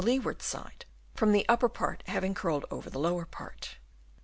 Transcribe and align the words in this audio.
287 0.01 0.23
leeward 0.23 0.41
side, 0.41 0.85
from 1.13 1.31
the 1.31 1.45
upper 1.47 1.69
part 1.69 2.01
having 2.07 2.33
curled 2.33 2.65
over 2.71 2.89
the 2.89 2.97
lower 2.97 3.27
part. 3.27 3.77